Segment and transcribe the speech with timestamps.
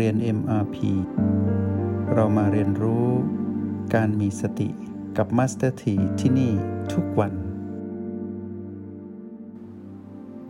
[0.00, 0.76] เรียน MRP
[2.14, 3.06] เรามาเรียนรู้
[3.94, 4.68] การมีสติ
[5.18, 6.52] กับ Master T ที่ที่นี่
[6.92, 7.32] ทุกวัน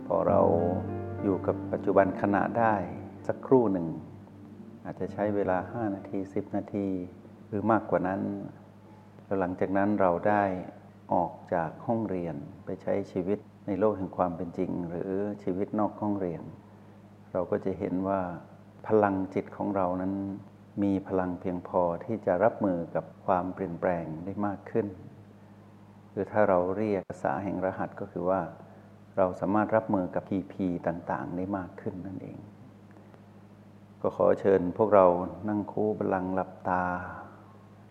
[0.05, 0.41] พอเรา
[1.23, 2.73] อยู่กับปัจจุบันขณะได้
[3.27, 3.87] สักครู่หนึ่ง
[4.85, 6.87] อาจจะใช้เวลา 5 นาที 10 นาที
[7.47, 8.21] หรือมากกว่านั้น
[9.25, 10.43] แล้วหลังจากนั้นเราได้
[11.13, 15.11] ออกจากห้องเรียนไปใช้ชีวิตในโลกแห่งความเป็นจริง หรือ
[15.43, 16.41] ชีวิตนอกห้องเรียน
[17.31, 18.21] เราก็จะเห็นว่า
[18.87, 20.13] พลังจิตของเรานั้น
[20.83, 24.87] มีพลังเพียงพอที่จะรับมือกับความเปลี่ยนแปลงได้มากขึ้น
[26.11, 28.41] คือถ้าเราเรียกภาษาแห่งรหัสก็คือว่า
[29.17, 30.53] เราสามารถรับมือกับ PP
[30.87, 32.37] ต่างๆ ได้มากขึ้นนั่นเอง
[34.01, 35.05] ก็ขอเชิญพวกเรา
[35.49, 36.83] นั่งคู่บัลลังหลับตา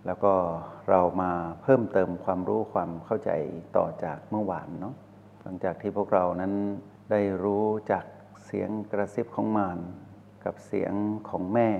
[0.06, 0.34] แล้วก็
[0.90, 3.30] เรามาเพิ่มเติมความรู้ความเข้าใจ
[3.76, 4.95] ต่อจากเมื่อวานเนาะ
[5.42, 6.52] หลังจากที่พวกเรานั้น
[7.10, 8.04] ได้รู้จาก
[8.45, 9.79] เสียงกระซิบของมาร
[10.45, 10.92] กับเสียง
[11.30, 11.70] ของแม่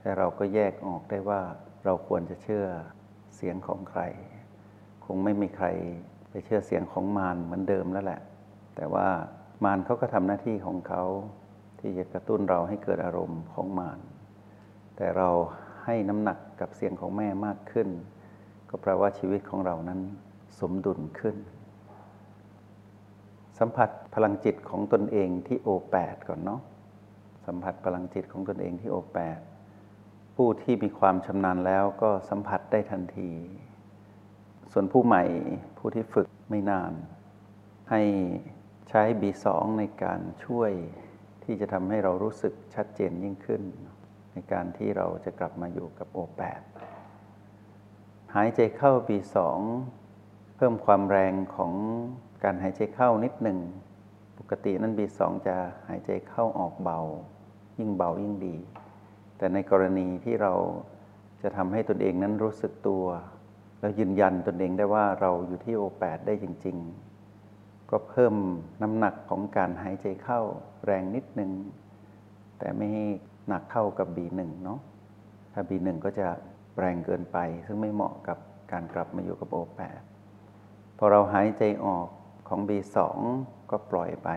[0.00, 1.40] แต่เราก็แยกออกได้ว่า
[1.84, 2.64] เราควรจะเชื่อ
[3.36, 4.02] เสียงของใคร
[5.04, 5.66] คงไม่มีใคร
[6.30, 8.20] ไปเชื่อเสียงของมารเหมือนเดิมแล้วแหละ
[8.76, 9.08] แต่ว่า
[9.64, 11.02] มารเขาก็ทำหน้าที่ของเขา
[11.80, 14.00] ที่จะกระตุ้นเราให้เกิดอารมณ์ของมาร
[14.96, 15.28] แต่เรา
[15.84, 17.88] ให้น้ำหนักกับเสียงของแม่มากขึ้น
[18.70, 20.00] ก็แปลว่าชีวิตของเรานั้น
[20.60, 21.36] สมดุลขึ้น
[23.58, 26.60] สัมผัสพลังจิตของตนเองที่โอแปดก่อนเนาะ
[27.52, 29.38] สัมผัสพลังจิตของตนเองที่โอแปด
[30.36, 33.30] ผู้ที่มีความชำนาญแล้วก็สัมผัสได้ทันที
[34.72, 35.24] ส่วนผู้ใหม่
[35.78, 36.92] ผู้ที่ฝึกไม่นาน
[37.90, 38.02] ให้
[38.88, 39.46] ใช้ B2
[39.78, 40.70] ในการช่วย
[41.44, 43.62] ที่จะทำให้เรารู้สึกชัดเจนยิ่งขึ้น
[44.32, 46.60] ในการที่เราจะกลับมาอยู่กับโอแปด
[48.34, 49.36] หายใจเข้า B2
[50.56, 51.72] เพิ่มความแรงของ
[52.44, 53.58] การหายใจเข้านิดหนึ่ง
[54.38, 55.56] ปกตินั้น B2 จะ
[55.88, 57.00] หายใจเข้าออกเบา
[57.80, 58.56] ยิ่งเบายิ่งดี
[59.36, 60.52] แต่ในกรณีที่เรา
[61.42, 63.04] จะทำให้ตนเองนั้นรู้สึกตัว
[63.80, 66.76] แล้วยืนยันตนเองได้ว่าเราอยู่ที่โอแปดได้จริง
[67.34, 68.34] ๆ ก็เพิ่ม
[68.82, 70.40] น้ำหนักของการหายใจเข้า
[70.86, 71.52] แรงนิดหนึ่ง
[72.58, 73.06] แต่ไม่ให้
[73.48, 74.80] หนักเท่ากับ B1 เนาะ
[75.52, 76.28] ถ้า B1 ก็จะ
[76.78, 78.38] แรงเกินไป ซึ่งไม่เหมาะกับ
[78.72, 80.00] การกลับมาอยู่กับโอแปด
[80.98, 82.06] พอเราหายใจออก
[82.48, 82.98] ของ B2
[83.70, 84.28] ก็ปล่อยไป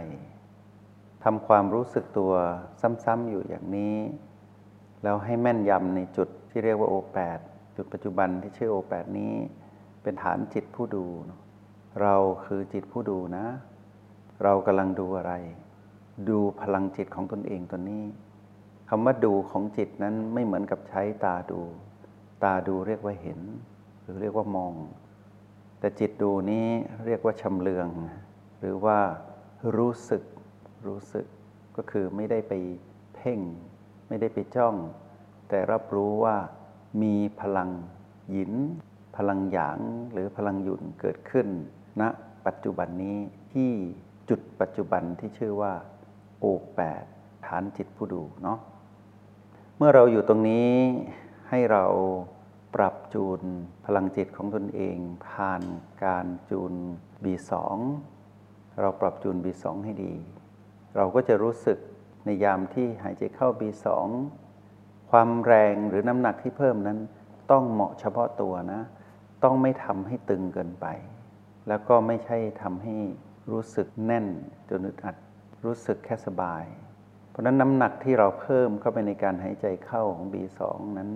[1.24, 2.34] ทำความรู้สึกตัว
[3.06, 3.98] ซ้ำๆอยู่อย่างนี้
[5.04, 7.40] แล้วให้แม่นยำในจุดที่เรียกว่าโอแปด
[7.76, 9.34] จุดปัจจุบันที่ชื่อโอแปดนี้
[10.04, 11.06] เป็นฐานจิตผู้ดู
[12.02, 13.46] เราคือจิตผู้ดูนะ
[14.44, 15.34] เรากำลังดูอะไร
[16.30, 18.04] ดูพลังจิตของตนเองตัวนี้
[18.90, 21.62] คำว่าดูของจิตนั้นไม่เหมือนกับใช้ตาดู
[22.44, 23.40] ตาดูเรียกว่าเห็น
[24.02, 24.74] หรือเรียกว่ามอง
[25.80, 26.68] แต่จิตดูนี้
[27.06, 27.88] เรียกว่าชำเลือง
[28.60, 28.98] หรือว่า
[29.78, 30.24] รู้สึก
[30.88, 31.26] รู้สึก
[31.78, 32.54] ก็คือไม่ได้ไป
[33.16, 33.40] เพ่ง
[34.08, 34.76] ไม่ได้ไปจ้อง
[35.50, 36.38] แต่รับรู้ว่า
[37.02, 37.70] มีพลัง
[38.32, 38.54] หยิน
[39.18, 39.80] พลังหยาง
[40.12, 41.48] หรือพลังหยุ่นเกิดขึ้น
[42.02, 42.10] ณนะ
[42.46, 43.18] ปัจจุบันนี้
[43.54, 43.72] ที่
[44.30, 45.74] จุดปัจจุบันที่ชื่อว่า
[46.40, 46.46] โอ
[46.76, 47.04] แปด
[47.46, 48.60] ฐานจิตผู้ดูเนาะ
[49.78, 50.72] เมื่อเราอยู่ตรงนี้
[51.50, 51.86] ให้เรา
[52.76, 53.42] ปรับจูน
[53.86, 55.62] พลังจิตของตนเอง ผ่าน
[56.04, 56.74] การจูน
[57.24, 57.52] B2
[58.82, 60.14] เราปรับจูน B2 ให้ดี
[60.96, 61.78] เราก็จะรู้สึก
[62.26, 63.86] ในยามที่หายใจเข้า B2
[65.12, 67.00] ความแรงหรือน้ำหนักที่เพิ่มนั้น
[67.52, 68.82] ต้องเหมาะเฉพาะตัวนะ
[69.44, 70.88] ต้องไม่ทำให้ตึงเกินไป
[71.68, 72.96] แล้วก็ไม่ใช่ทำให้
[73.52, 74.26] รู้สึกแน่น
[74.70, 75.16] จนอึดอัด
[75.66, 76.64] รู้สึกแค่สบาย
[77.30, 80.62] เพราะนั้นน้ำหนักที่เราเพิ่มเข้าไปในการหายใจเข้าของ B2
[80.98, 81.10] นั้น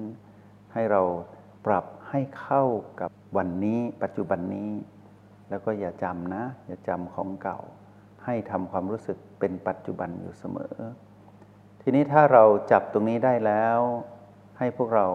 [0.74, 1.02] ให้เรา
[1.66, 2.64] ปรับให้เข้า
[3.02, 4.72] กับวันนี้ปัจจุบันนี้
[5.50, 7.60] แล้วก็อย่าจำนะ อย่าจำของเก่า
[8.28, 10.76] ให้ทำความรู้สึกเป็นปัจจุบันอยู่เสมอ
[11.82, 13.80] ทีนี้ถ้าเราจับตรงนี้ได้แล้ว
[14.58, 15.08] ให้พวกเรา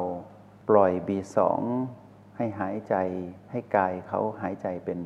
[0.68, 1.38] ปล่อย B2
[2.36, 2.94] ให้หายใจ
[3.50, 4.98] ให้กายเขาหายใจเป็น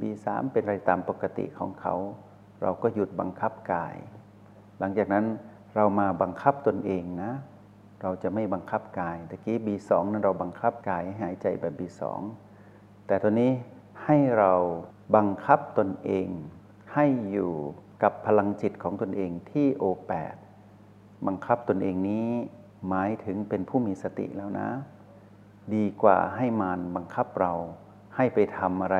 [0.00, 1.94] B3 เป็นอะไรตามปกติของเขา
[2.62, 3.96] เราก็หยุดบังคับกาย
[4.78, 5.24] หลังจากนั้น
[5.74, 7.32] เรามาบังคับตนเองนะ
[8.02, 12.02] เราจะไม่บังคับกายตะกี้ B2 นั้นเราบังคับกายให้หายใจแบบ B2
[13.06, 13.50] แต่ตัวนี้
[14.04, 14.52] ให้เรา
[15.16, 16.28] บังคับตนเอง
[16.92, 17.52] ให้อยู่
[18.02, 20.36] กับพลังจิตของตนเองที่ O8
[21.26, 22.28] บังคับตนเองนี้
[22.88, 24.68] หมายถึงเป็นผู้มีสติแล้วนะ
[25.74, 27.52] ดีกว่าให้มารบังคับเรา
[28.16, 28.98] ให้ไปทำอะไร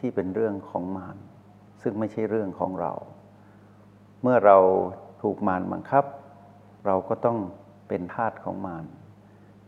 [0.00, 1.16] ที่เป็นเรื่องของมาร
[1.82, 2.92] ซึ่งไม่ใช่เรื่องของเรา
[4.22, 4.58] เมื่อเรา
[5.22, 6.04] ถูกมารบังคับ
[6.86, 7.38] เราก็ต้อง
[7.88, 8.84] เป็นทาสของมาร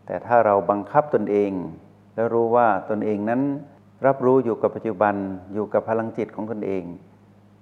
[0.05, 1.51] แต่ถ้าเราบังคับตนเอง
[2.15, 3.41] แล้วรู้ว่าตนเองนั้น
[4.05, 5.15] รับรู้อยู่กับปัจจุบัน
[5.53, 6.83] อยู่กับพลังจิตของตนเอง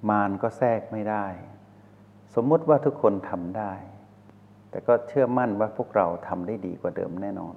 [0.09, 1.25] มารก็แทรกไม่ได้
[2.35, 3.73] สมมติว่าทุกคนทำได้
[4.69, 7.55] แต่ก็เชื่อมั่นว่าพวกเราทำได้ดีกว่าเดิมแน่นอน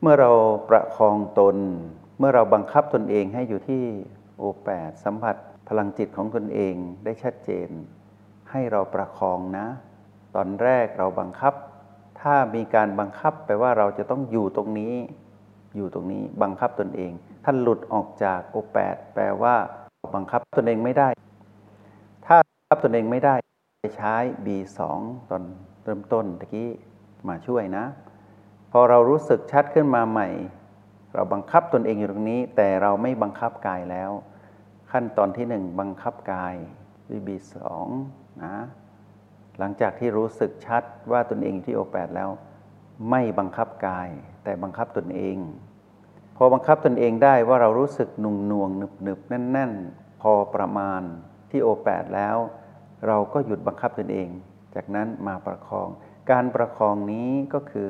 [0.00, 0.30] เมื่อเรา
[0.70, 1.56] ประคองตน
[2.18, 3.82] เมื่อเราบังคับตนเองให้อยู่ที่
[4.38, 5.36] โอแปดสัมผัส
[5.68, 6.74] พลังจิตของตนเอง
[7.04, 7.70] ได้ชัดเจน
[8.50, 9.66] ให้เราประคองนะ
[10.34, 11.54] ตอนแรกเราบังคับ
[12.20, 14.94] ถ้ามีการบังคับแปลว่าเราจะต้องอยู่ตรงนี้
[15.76, 17.12] อยู่ตรงนี้บังคับตนเอง
[17.44, 19.54] ท่านหลุดออกจากโอแปดแปลว่า
[20.14, 21.08] บังคับตนเองไม่ได้
[22.26, 23.34] ถ้าบังคับตนเองไม่ได้
[23.96, 24.14] ใช้
[24.46, 24.80] B2
[25.30, 25.42] ตอน
[25.84, 26.70] เริ่มต้นตะกี้
[27.28, 27.84] มาช่วยนะ
[28.72, 30.28] พอเรารู้สึกชัดขึ้นมาใหม่
[31.14, 34.10] เราบังคับตนเองอยู่ตรงนี้ แต่เราไม่บังคับกายแล้ว
[34.90, 36.54] ขั้นตอนที่หนึ่งบังคับกาย
[37.08, 37.56] ด้วย B2
[38.44, 38.54] นะ
[39.58, 42.30] หลังจากที่รู้สึกชัดว่าตนเองที่โอแปดแล้ว
[43.10, 44.08] ไม่บังคับกาย
[44.44, 45.36] แต่บังคับตนเอง
[46.36, 51.02] พอบังคับตนเองได้ว่าเรารู้สึกหนุ่งหน่วงหนึบหนึบแน่นๆ พอประมาณ
[51.50, 52.36] ที่โอแปดแล้ว
[53.06, 54.28] เราก็หยุดบังคับตนเอง
[54.74, 55.88] จากนั้นมาประคอง
[56.30, 57.88] การประคองนี้ก็คือ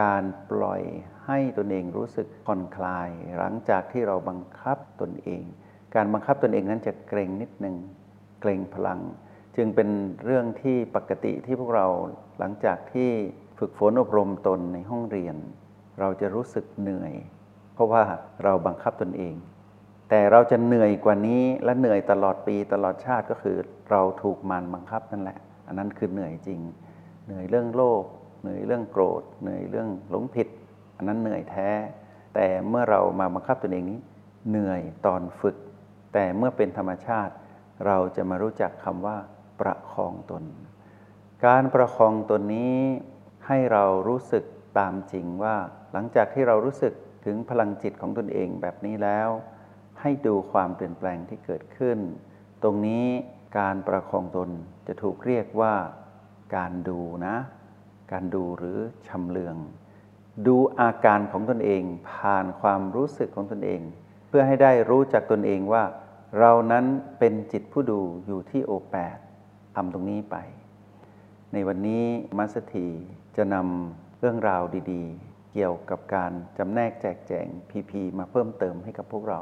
[0.00, 0.82] การปล่อย
[1.26, 3.08] ให้ตนเองรู้สึกผ่อนคลาย
[3.38, 5.44] หลังจากที่เราบังคับตนเอง
[5.94, 7.76] การบังคับตนเองนั้นจะเกรงนิดหนึ่ง
[8.40, 9.00] เกรงพลัง
[9.56, 9.88] จึงเป็น
[10.24, 11.86] เรื่องที่ปกติที่พวกเรา
[12.38, 13.10] หลังจากที่
[13.58, 15.36] ฝึกฝนอบรมตนในห้องเรียน
[16.00, 17.14] เราจะรู้สึกเหนื่อย
[17.74, 18.02] เพราะว่า
[18.44, 19.34] เราบังคับตนเอง
[20.14, 23.56] แต่เราจะเหนื่อยกว่านี้และเหนื่อยตลอดปีตลอดชาติก็คือ
[23.90, 26.60] เราถูกมันบังคับนั่นแหละ อันนั้นคือเหนื่อยจริง
[27.26, 28.04] เหนื่อยเรื่องโลภ
[28.42, 30.48] เหนื่อยเรื่องโกรธ เหนื่อยเรื่องหลงผิด
[30.96, 31.70] อันนั้นเหนื่อยแท้
[32.34, 34.00] แต่เมื่อเรามาบังคับตนเองนี้
[34.50, 35.56] เหนื่อยตอนฝึก
[36.12, 37.34] แต่เมื่อเป็นธรรมชาติ
[37.86, 39.16] เราจะมารู้จักคำว่า
[39.60, 40.44] ประคองตน
[41.46, 42.78] การประคองตนนี้
[43.46, 44.44] ให้เรารู้สึก
[44.78, 45.56] ตามจริงว่า
[45.92, 46.92] หลังจากที่เรารู้สึก
[47.24, 49.30] ถึงพลังจิตของตนเองแบบนี้แล้ว
[50.00, 51.98] ให้ดูความเปลี่ยนแปลงที่เกิดขึ้น
[52.62, 53.06] ตรงนี้
[53.58, 54.50] การประคองตน
[54.86, 55.74] จะถูกเรียกว่า
[56.56, 57.36] การดูนะ
[58.12, 59.56] การดูหรือชำเลือง
[60.46, 63.80] ดูอาการของตนเองผ่านความรู้สึกของตนเอง
[64.28, 65.84] เพื่อให้ได้รู้จักตนเองว่า
[66.38, 66.84] เรานั้น
[67.18, 69.18] เป็นจิตผู้ดูอยู่ที่โอแปด
[69.76, 70.36] ทำตรงนี้ไป
[71.52, 72.04] ในวันนี้
[72.38, 72.88] มัสถี
[73.36, 74.62] จะนำเรื่องราว
[74.92, 79.40] ดี ๆ เกี่ยวกับการจำแนกแจกแจงพีพีมาเพิ่มเติมให้กับพวกเรา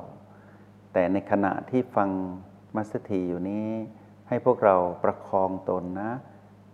[0.92, 2.10] แต่ในขณะที่ฟัง
[2.76, 3.68] มัสถีอยู่นี้
[4.28, 6.12] ให้พวกเราประคองตนนะ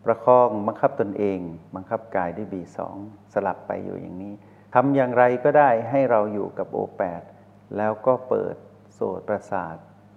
[0.05, 1.41] ประคองบังคับตนเอง
[1.75, 2.97] บังคับกายด้วยบีสอง
[3.33, 4.35] สลับไปอยู่อย่างนี้
[4.75, 7.23] ทำอย่างไรก็ได้ให้เราอยู่กับโอแปด
[7.77, 8.55] แล้วก็เปิด
[8.95, 9.77] โสตประสาท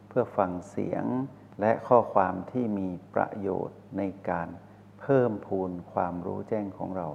[0.10, 1.06] เพื่อฟังเสียง
[1.62, 4.48] และข้อความที่มีประโยชน์ในการ
[5.02, 7.08] เพิ่มพูนความรู้แจ้งของเรา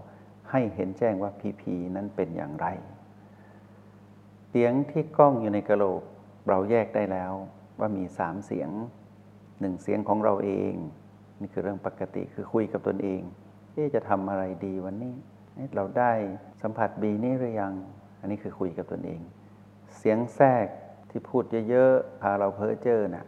[0.51, 2.67] ให้เห็นแจ้งว่าพีพีนั้นเป็นอย่างไร
[4.49, 6.03] เสียงที่ก้องอยู่ในกระโหลก
[6.49, 7.33] เราแยกได้แล้ว
[7.79, 8.71] ว่ามีสามเสียง
[9.61, 10.73] หนึ่งเสียงของเราเอง
[11.41, 13.23] นี่คือเรื่องปกติคือคุยกับตนเอง
[13.73, 15.15] เอ๊จะทำอะไรดีวันนี้
[15.77, 16.13] เราได้
[16.63, 17.75] สัมผัสบีนี่หรือยัง
[18.21, 19.21] อันนี้คือคุยกับตนเอง
[19.99, 20.67] เสียงแทรก
[21.11, 23.27] ที่พูดเยอะๆพาเราเพ้อเจ้อนะ่ะ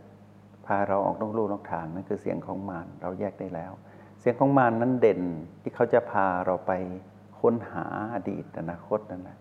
[0.67, 3.73] พาเราออกนอกลู่นอกทางนั่นคือเสียงของมารเราแยกได้แล้ว
[4.21, 5.23] เสียงของมารนั้นเด่น
[5.63, 6.73] ที่เขาจะพาเราไป
[7.41, 9.39] ค้นหาอดีตอนาคตนั่นแหละ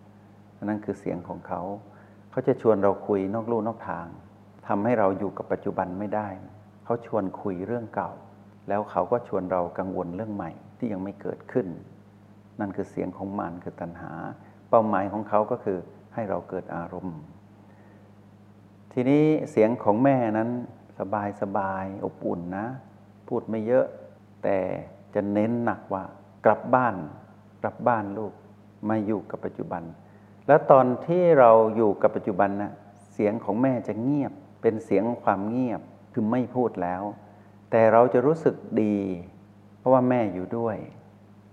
[0.63, 1.61] นั่นคือเสียงของเขา
[2.37, 4.07] เขาจะชวนเราคุยนอกลู่นอกทาง
[4.67, 6.27] ทำให้เราอยู่กับปัจจุบันไม่ได้
[6.85, 8.11] เขาชวนคุยเรื่องเก่า
[8.67, 11.67] แล้วเขาก็ชวนเรากังวลเรื่องใหม่ที่ยังไม่เกิดขึ้น
[12.59, 14.11] นั่นคือเสียงของมารคือตัณหา
[14.69, 15.77] เป้าหมายของเขาก็คือ
[16.13, 17.17] ให้เราเกิดอารมณ์
[18.93, 20.49] ทีนี้เสียงของแม่นั้น
[20.99, 22.67] สบายสบายอบอุ่นนะ
[23.27, 23.85] พูดไม่เยอะ
[24.43, 24.57] แต่
[25.15, 26.03] จะเน้นหนักว่า
[26.45, 26.95] กลับบ้าน
[27.61, 28.33] กลับบ้านลูก
[28.89, 29.83] มาอยู่กับปัจจุบัน
[30.47, 32.71] แล้วตอนที่เราอยู่กับปัจจุบันนะ
[33.13, 35.81] เสียงของแม่จะเงียบ เป็นเสียงความเงียบ
[36.13, 37.03] คือไม่พูดแล้ว
[37.71, 38.97] แต่เราจะรู้สึกดี
[39.77, 40.77] เพราะว่าแม่อยู่ด้วย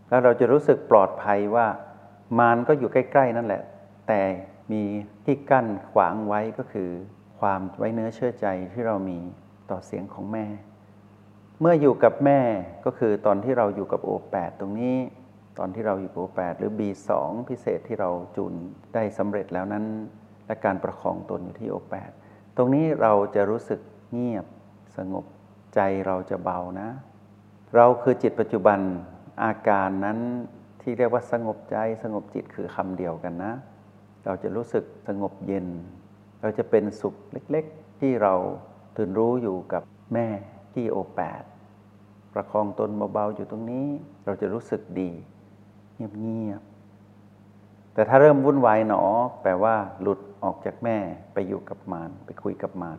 [0.09, 1.67] แล้วเราจะรู้สึกปลอดภัยว่า
[2.39, 3.63] มารก็อยู่ใกล้ๆ นั่นแหละ
[4.09, 4.23] แต่
[4.73, 4.83] มี
[5.25, 6.91] ที่กั้นขวางไว้ก็คือ
[7.39, 9.19] ความไว้เนื้อเชื่อใจที่เรามี
[9.71, 10.47] ต่อเสียงของแม่
[11.61, 12.41] เมื่ออยู่กับแม่
[12.85, 14.97] ก็คือตอนที่เราอยู่กับโอแปดตรงนี้
[15.59, 17.11] ตอนที่เราอยู่โอแปดหรือ B2
[17.49, 18.53] พิเศษที่เราจูน
[18.95, 19.85] ได้สำเร็จแล้วนั้น
[20.47, 22.11] และการประคองตนอยู่ที่โอแปด
[22.57, 23.81] ตรงนี้เราจะรู้สึก
[24.13, 24.47] เงียบ
[24.97, 25.25] สงบ
[25.75, 26.89] ใจเราจะเบานะ
[27.77, 28.81] เราคือจิตปัจจุบัน
[29.45, 30.19] อาการนั้น
[30.83, 33.53] ที่เรียกว่าสงบใจสงบจิตคือคำเดียวกันนะ
[34.25, 35.67] เราจะรู้สึกสงบเย็น
[36.41, 38.35] เราจะเป็นสุขเล็กๆ ที่เรา
[38.97, 39.83] ตื่นรู้อยู่กับ
[40.13, 40.27] แม่
[40.75, 41.43] ที่โอแปด
[42.35, 43.87] ประคองตนเบาๆอยู่ตรงนี้
[44.25, 45.11] เราจะรู้สึกดี
[45.95, 49.03] เงียบๆแต่ถ้าเริ่มวุ่นวายหนอ
[49.43, 50.99] แปลว่าหลุดออกจากแม่
[51.33, 52.99] ไปอยู่กับมารไปคุยกับมาร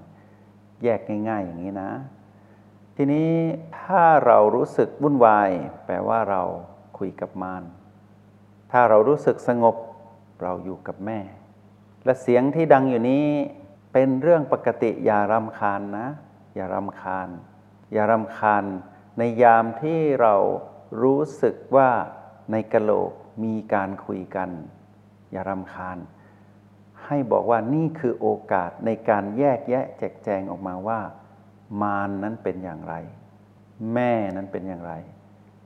[0.83, 0.99] แยก
[1.29, 1.91] ง่าย ๆ อย่างนี้นะ
[2.95, 3.31] ทีนี้
[3.79, 5.49] ถ้าเรารู้สึกวุ่นวาย
[5.85, 6.41] แปลว่าเรา
[6.97, 7.63] คุยกับมาร
[8.71, 9.75] ถ้าเรารู้สึกสงบ
[10.41, 11.19] เราอยู่กับแม่
[12.05, 13.25] และเสียงที่ดังอยู่นี้
[13.93, 16.07] เป็นเรื่องปกติอย่ารำคาญนะ
[16.55, 17.29] อย่ารำคาญ
[17.93, 18.63] อย่ารำคาญ
[19.17, 20.35] ในยามที่เรา
[21.01, 21.89] รู้สึกว่า
[22.51, 23.11] ในกะโหลก
[23.43, 24.49] มีการคุยกัน
[25.31, 25.97] อย่ารำคาญ
[27.05, 30.99] ให้บอกว่านี่คือโอกาสในการแยกแยะแจกแจงออกมาว่า
[31.81, 32.95] มารนนั้นเป็นอย่างไร
[33.93, 34.93] แม่นั้นเป็นอย่างไร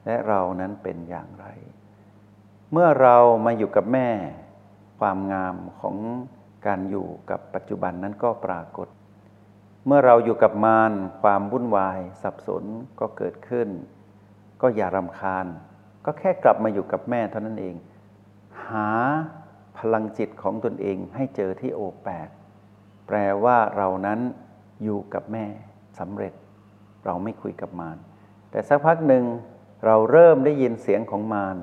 [0.05, 1.47] และเรานั้นเป็นอย่างไร
[2.71, 4.09] เมื่อเรามาอยู่กับแม่
[4.99, 5.95] ความงามของ
[6.65, 8.87] การอยู่กับปัจจุบันนั้นก็ปรากฏ
[9.85, 12.63] เมื่อเราอยู่กับมารความวุ่นวายสับสน
[12.99, 13.69] ก็เกิดขึ้น
[14.61, 15.47] ก็อย่ารำคาญ
[16.11, 17.75] ก็แค่กลับมาอยู่กับแม่เท่านั้นเอง
[18.67, 18.89] หา
[19.77, 22.27] พลังจิตของตนเองให้เจอที่โอแปด
[23.07, 24.19] แปลว่าเรานั้น
[24.83, 25.45] อยู่กับแม่
[25.99, 26.33] สำเร็จ
[27.05, 27.97] เราไม่คุยกับมาร
[28.51, 29.25] แต่สักพักหนึ่ง
[29.85, 31.57] เราเริ่มได้ยินเสียงของมาร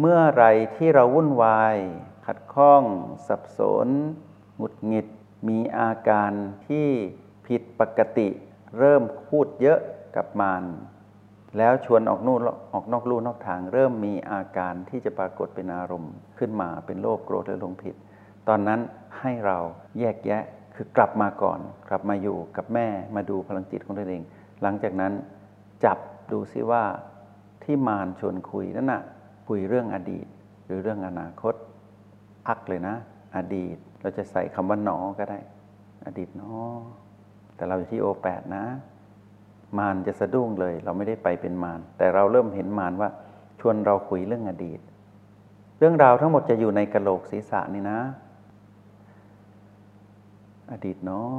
[0.00, 0.44] เมื่อไร
[0.76, 1.76] ที่เราวุ่นวาย
[2.26, 2.82] ขัดข้อง
[3.28, 3.88] สับสน
[4.56, 5.06] หงุดหงิด
[5.48, 6.32] มีอาการ
[6.66, 6.88] ที่
[7.46, 8.28] ผิดปกติ
[8.78, 9.80] เริ่มพูดเยอะ
[10.16, 10.64] กับมาร
[11.58, 12.40] แล้วชวนออกนู่น
[12.74, 17.94] ออกนอกลู่นอกทาง เริ่มมีอาการที่จะปรากฏเป็นอารมณ์ ขึ้นมาเป็นโลภโกรธหรือหลงผิด
[18.48, 18.80] ตอนนั้น
[19.20, 19.58] ให้เรา
[20.00, 20.42] แยกแยะ
[20.74, 24.22] คือกลับมาก่อน กลับมาอยู่กับแม่มาดูพลังจิตของตนเอง
[24.62, 25.12] หลังจากนั้น
[25.84, 25.98] จับ
[26.32, 26.84] ดูซิว่า
[27.64, 29.02] ที่มารชวนคุยนั่นน่ะ
[29.48, 30.26] คุยเรื่องอดีต
[30.66, 31.54] หรือเรื่องอนาคต
[32.46, 32.94] พักเลยนะ
[33.36, 35.38] อดีตเราจะใส่คำว่าหนอก็ได้
[36.06, 36.52] อดีตเนอ
[37.56, 38.64] แต่เราอยู่ที่โอแปดนะ
[39.78, 43.08] มารจะสะดุ้งเลย เราไม่ได้ไปเป็นมารแต่เราเริ่มเห็นมารว่า
[43.60, 44.80] ชวนเราคุยเรื่องอดีต
[45.78, 47.98] เรื่องราวทั้งหมดจะอยู่ในกระโหลกศีรษะนี่นะ
[50.72, 51.32] อดีตเนาะ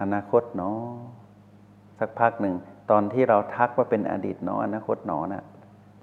[0.00, 0.80] อนาคตเนาะ
[1.98, 2.54] สักพักหนึ่ง
[2.90, 5.44] ตอนที่เราทักว่าเป็นอดีตเนาะอนาคตเนาะนะ่ะ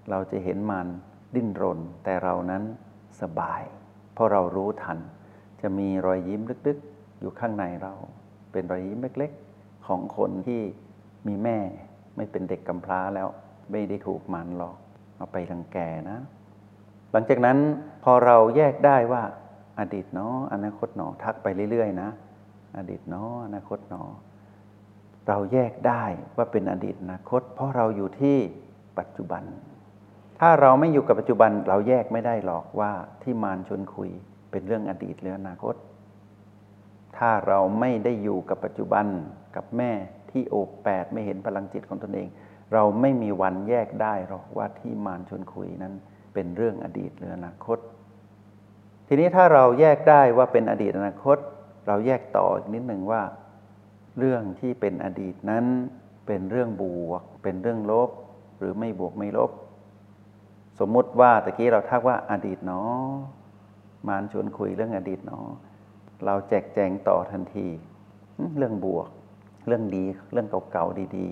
[0.09, 0.87] เราจะเห็นมัน
[1.35, 2.63] ดิ้นรน แต่เรานั้น
[3.21, 3.61] สบาย
[4.13, 4.99] เพราะเรารู้ทัน
[5.61, 7.93] จะมีรอยยิ้มลึกๆ อยู่ข้างในเรา
[8.51, 9.50] เป็นรอยยิ้มเล็กๆ
[9.87, 10.61] ของคนที่
[11.27, 11.59] มีแม่
[12.15, 13.27] ไม่เป็นเด็กกำพร้าแล้ว
[13.71, 14.77] ไม่ได้ถูกมันหลอก
[15.15, 15.77] เอาไปรังแก
[16.09, 16.19] นะ
[17.11, 17.57] หลังจากนั้น
[18.03, 19.23] พอเราแยกได้ว่า
[19.79, 22.09] อดีตเนาะอนาคตเนาะทักไปเรื่อยๆนะ
[22.77, 24.09] อดีตเนาะอนาคตเนาะ
[25.27, 26.03] เราแยกได้
[26.37, 28.37] ว่าเป็นอดีตอนาคต เพราะเราอยู่ที่
[28.99, 29.43] ปัจจุบัน
[30.39, 32.91] ถ้าเราไม่อยู่กับปัจจุบันเราแยกไม่ได้หรอกว่า
[33.23, 34.09] ที่มารชวนคุย
[34.51, 35.75] เป็นเรื่องอดีตหรืออนาคต
[37.17, 39.05] ถ้าเราไม่ได้อยู่กับปัจจุบัน
[39.55, 39.91] กับแม่
[40.31, 42.27] ที่โอบแปดไม่เห็นพลังจิตของตนเอง
[42.73, 45.93] เราไม่มีวันแยกได้หรอกว่าที่มารชวนคุยนั้น
[46.33, 47.79] เป็นเรื่องอดีตหรืออนาคต
[49.07, 51.37] ทีนี้ถ้าเราแยกได้ว่าเป็นอดีตอนาคต
[51.87, 53.21] เราแยกต่ออีกนิดหนึ่งว่า
[54.17, 55.65] เรื่องที่เป็นอดีตนั้น
[56.27, 58.09] เป็นเรื่องบวก เป็นเรื่องลบ
[58.57, 59.51] หรือไม่บวกไม่ลบ
[60.79, 63.09] สมมุติว่าตะกี้เราทักว่าอดีตเนาะ
[64.07, 65.47] มารชวนคุยเรื่องอดีตเนาะ
[66.25, 67.67] เราแจกแจงต่อทันที
[68.57, 69.07] เรื่องบวก
[69.67, 71.27] เรื่องดี เรื่องเก่าๆดี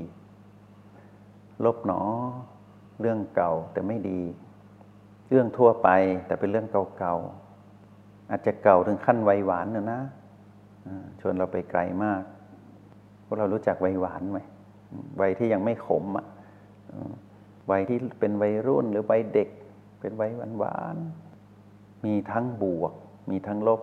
[0.79, 2.01] ๆ ลบหนอ
[3.01, 4.21] เรื่องเก่าแต่ไม่ดี
[5.29, 5.89] เรื่องทั่วไป
[6.25, 6.67] แต่เป็นเรื่อง
[6.97, 10.01] เก่าๆอาจจะเก่าถึงขั้นไวหวานเนอะนะ
[11.19, 12.21] ชวนเราไปไกลมาก
[13.25, 14.39] พวกเรารู้จักไวหวานไหม
[15.17, 16.25] ไวที่ยังไม่ขมอะ
[17.71, 19.49] วัยที่เป็นวัยรุ่นหรือวัยเด็ก
[19.99, 22.93] เป็นวัยหวานๆมีทั้งบวก
[23.29, 23.81] มีทั้งลบ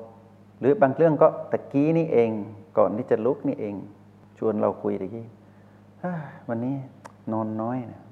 [0.59, 2.31] หรือบางเรื่องก็ตะกี้นี่เอง
[2.79, 3.75] ก่อนที่จะลุกนี่เอง
[4.39, 5.27] ชวนเราคุยตะกี้
[6.49, 6.75] วันนี้
[7.33, 8.03] นอนน้อยนะ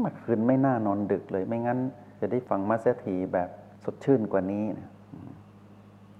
[0.00, 1.78] เมื่อคืนไม่น่านอนดึกเลย ไม่งั้น
[2.20, 3.48] จะได้ฟังมาสเตอร์ทีแบบ
[3.84, 4.88] สดชื่นกว่านี้นะ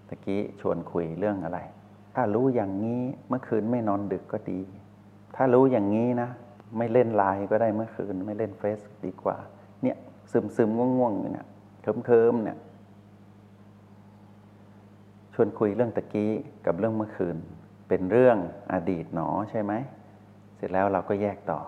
[0.09, 1.59] ตะกี้ชวนคุยเรื่องอะไร
[2.15, 4.61] ถ้ารู้อย่างนี้เมื่อคืนไม่นอนดึกก็ดี
[5.37, 6.29] ถ้ารู้อย่างนี้นะ
[6.79, 9.37] ไม่เล่นไลน์ก็ได้เมื่อคืน ไม่เล่นเฟซดีกว่า
[9.83, 9.97] เนี่ย
[10.33, 11.47] ซึมซึมง่วงๆเนี่ย
[11.83, 12.57] เคิมเคิมเนี่ย
[15.41, 16.33] วนคุยเรื่องตะกี้
[16.67, 17.37] กับเรื่องเมื่อคืน
[17.89, 18.37] เป็นเรื่อง
[18.73, 19.73] อดีตหนอใช่ไหม
[20.57, 21.61] เสร็จแล้วเราก็แยกต่อ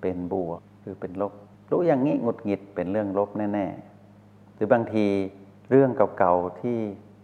[0.00, 1.32] เป็นบวกหรือเป็นลบ
[1.70, 5.06] รู้อย่างนี้หงุดหงิดเป็นเรื่องลบแน่ๆ หรือบางที
[5.70, 6.78] เรื่องเก่าๆที่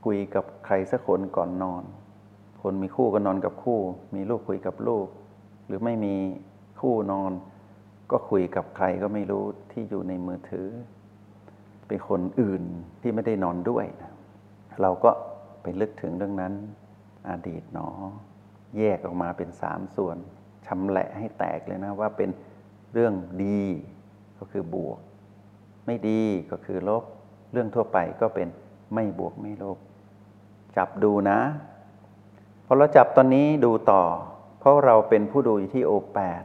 [0.05, 1.83] คุยกับใครสักคนก่อนนอน
[2.63, 3.81] คนมีคู่ก็นอนกับคู่
[4.15, 5.07] มีลูกคุยกับลูก
[5.67, 6.15] หรือไม่มี
[6.81, 7.33] คู่นอน
[8.11, 10.69] ก็คุยกับใครก็ไม่รู้ที่อยู่ในมือถือ
[11.89, 12.63] เป็นคนอื่น
[13.01, 13.87] ที่ไม่ได้นอนด้วย
[14.83, 15.11] เราก็
[15.65, 16.55] ไปลึกถึงเรื่องนั้น
[17.31, 17.89] อดีตหนอ
[18.79, 20.17] แยกออกมาเป็นสามส่วน
[20.67, 22.31] ชำแหละให้แตกเลยนะว่าเป็น
[22.93, 23.63] เรื่องดี
[24.39, 25.01] ก็คือบวก
[25.87, 27.05] ไม่ดีก็คือลบ
[27.53, 28.49] เรื่องทั่วไปก็เป็น
[28.95, 29.79] ไม่บวกไม่ลบ
[30.77, 31.41] จับดูนะ
[32.67, 34.03] พอเราจับตอนนี้ดูต่อ
[34.61, 36.43] เพราะเราเป็นผู้ดูอยู่ที่โอแปด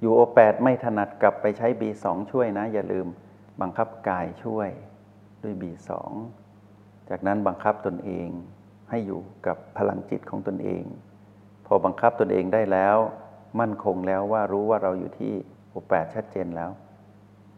[0.00, 3.06] อยู่โอแปดไม่ถนัดกลับไปใช้ B2 ช่วยนะ อย่าลืม
[3.60, 4.68] บังคับกายช่วย
[5.42, 5.90] ด้วย B2
[7.10, 8.28] จากนั้นบังคับตนเอง
[8.90, 10.84] ให้อยู่กับพลังจิตของตนเอง
[11.66, 12.96] พอบังคับตนเองได้แล้ว
[13.60, 15.32] มั่นคงแล้วว่ารู้ว่าเราอยู่ที่
[15.68, 16.70] โอแปดชัดเจนแล้ว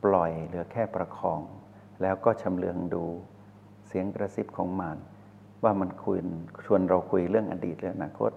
[0.04, 1.40] ปล่อยเหลือแค่ประคอง
[2.02, 3.04] แล้วก็ชำเลืองดู
[3.86, 4.98] เสียงกระซิบของมาน
[5.64, 6.18] ว่ามันคุย
[6.64, 8.32] ชวนเราคุยเรื่องอดีตเรื่องอนาคต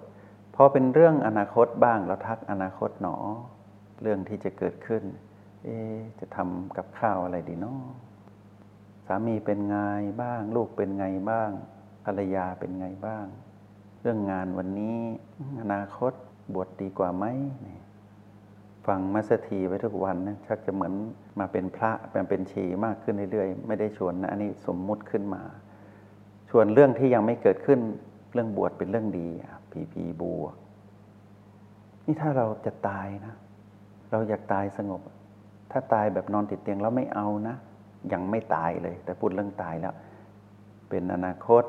[0.56, 3.18] พอเป็นเรื่องอนาคตบ้างเราทักอนาคตหนอ
[4.02, 5.04] เรื่องที่จะเกิดขึ้น
[5.64, 5.70] เอ
[6.20, 7.82] จะทำกับข้าวอะไรดีเนาะ
[9.08, 9.78] สามีเป็นไง
[10.22, 11.50] บ้าง ลูกเป็นไงบ้าง
[12.06, 13.26] ภรรยาเป็นไงบ้าง
[14.02, 14.98] เรื่องงานวันนี้
[15.62, 16.14] อนาคต
[16.54, 17.26] บวชดดีกว่าไหม
[18.88, 20.94] ฟังมัสถีไว้ทุกวันนะชักจะเหมือน
[21.40, 25.42] มาเป็นพระเป็นเป็นชีมากขึ้นเรื่อยๆ ไม่ได้ชวนนะอันนี้สมมุติขึ้นมา
[26.50, 27.80] ชวนเรื่องที่ยังไม่เกิดขึ้น
[28.34, 29.28] เรื่องบวชเป็นเรื่องดี
[29.72, 30.46] ผีผีบัว
[32.06, 33.36] นี่ถ้าเราจะตายนะ
[34.12, 35.02] เราอยากตายสงบ
[35.72, 37.56] ถ้าตายแบบนอนติดเตียงแล้วไม่เอานะ
[38.14, 39.94] ยังไม่ตายเลย แต่พูดเรื่องตายแล้ว
[40.90, 41.64] เป็นอนาคต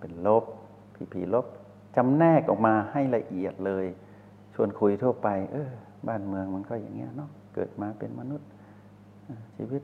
[0.00, 0.44] เป็นลบ
[0.94, 1.46] ผีผีลบ
[1.96, 3.86] จำแนกออกมาให้ละเอียดเลย
[4.54, 5.70] ชวนคุยทั่วไป เออ
[6.08, 8.48] บ้านเมืองมันก็อย่างเงี้ยเนาะเกิดมาเป็นมนุษย์
[9.56, 9.80] ชีวิต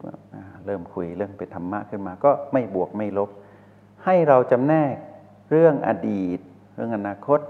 [0.66, 3.30] เริ่มคุยเรื่องเป็นธรรมะขึ้นมา ก็ไม่บวกไม่ลบ
[4.04, 4.94] ให้เราจำแนก
[5.50, 6.38] เรื่องอดีต
[6.74, 7.40] เรื่องอนาคต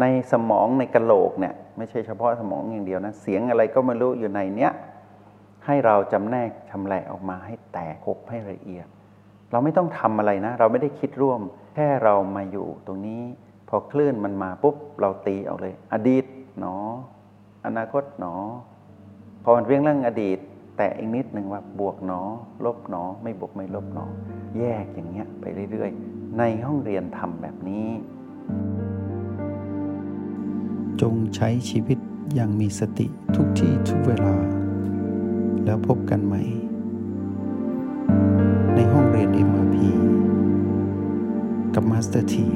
[0.00, 4.72] ในสมองในกระโหลกเนี่ยไม่ใช่เฉพาะสมองอย่างเดียวนะ เสียงอะไรก็ไม่รู้อยู่ในเนี้ย
[5.66, 8.86] ให้เราจำแนกชำแหละออกมาให้แตกคบให้ละเอียด
[9.54, 11.40] เราไม่ต้องทำอะไรนะ เราไม่ได้คิดร่วม
[11.74, 13.22] แค่เรามาอยู่ตรงนี้
[13.68, 16.24] พอคลื่นมันมาปุ๊บ เราตีเอาเลย อดีต
[16.58, 16.76] หนอ
[17.66, 18.34] อนาคตหนอ
[19.44, 20.38] พอมันเรื่องเรื่องอดีต
[20.76, 22.20] แต่อีกนิดหนึ่งว่าบวกหนอ
[22.64, 24.06] ลบหนอ ไม่บวกไม่ลบหนอ
[24.58, 27.88] แยกอย่างเงี้ยไปเรื่อยๆ ในห้องเรียนทำแบบนี้
[31.00, 31.98] จงใช้ชีวิต
[32.34, 34.34] อย่างมีสติทุกที่ทุกเวลา
[35.64, 36.63] แล้วพบกันใหม่
[41.74, 42.46] กับมาสเตอร์ที